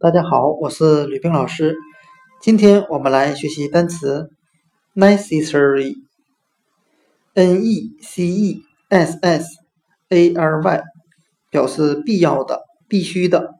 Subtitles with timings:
[0.00, 1.74] 大家好，我是吕冰老师。
[2.40, 4.30] 今天我们来学习单词
[4.94, 5.96] necessary，n
[7.64, 9.56] e c e s s
[10.08, 10.82] a r y，
[11.50, 13.56] 表示必要的、必须的。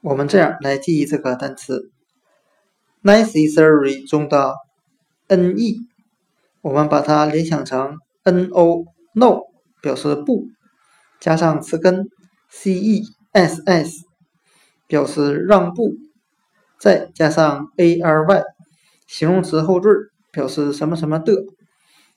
[0.00, 1.90] 我们这样来记忆这个单词
[3.02, 4.54] necessary 中的
[5.26, 5.80] n e，
[6.62, 9.40] 我们把它联想成 n o no，
[9.82, 10.46] 表示不，
[11.20, 12.08] 加上词根
[12.48, 14.11] c e s s。
[14.92, 15.94] 表示让步，
[16.78, 18.42] 再加上 a r y
[19.06, 19.88] 形容词后缀
[20.30, 21.46] 表示什么什么的，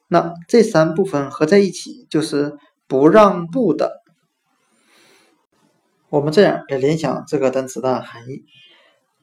[0.09, 4.01] 那这三部分合在一起就是不让步的。
[6.09, 8.43] 我们这样来联想这个单词的含义：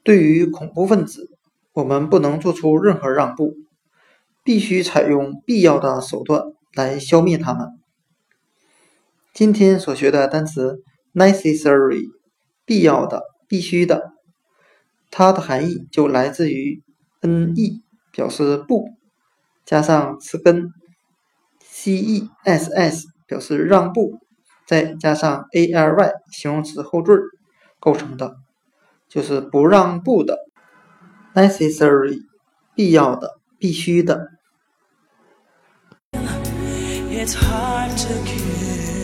[0.03, 1.29] 对于恐怖分子，
[1.73, 3.53] 我们不能做出任何让步，
[4.43, 6.41] 必须采用必要的手段
[6.73, 7.67] 来消灭他们。
[9.31, 10.81] 今天所学的单词
[11.13, 12.07] necessary，
[12.65, 13.32] 必要的。
[13.53, 14.13] 必须的，
[15.11, 16.81] 它的含义就来自于
[17.21, 18.89] n e 表示不，
[19.63, 20.71] 加上词根
[21.61, 24.17] c e s s 表示让步，
[24.65, 27.13] 再加上 a r y 形容词后缀
[27.79, 28.37] 构成的，
[29.07, 30.39] 就是不让步的
[31.35, 32.21] necessary
[32.73, 34.29] 必要的必须的。
[37.11, 39.02] It's hard to